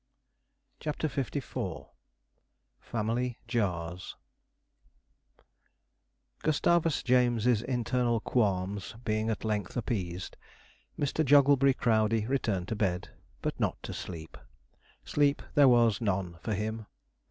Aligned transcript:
CHAPTER 0.79 1.07
LIV 1.15 1.85
FAMILY 2.79 3.37
JARS 3.47 4.15
Gustavus 6.41 7.03
James's 7.03 7.61
internal 7.61 8.19
qualms 8.19 8.95
being 9.05 9.29
at 9.29 9.45
length 9.45 9.77
appeased, 9.77 10.37
Mr. 10.97 11.23
Jogglebury 11.23 11.75
Crowdey 11.75 12.25
returned 12.25 12.67
to 12.69 12.75
bed, 12.75 13.09
but 13.43 13.59
not 13.59 13.77
to 13.83 13.93
sleep 13.93 14.39
sleep 15.05 15.43
there 15.53 15.67
was 15.69 16.01
none 16.01 16.39
for 16.41 16.55
him. 16.55 16.87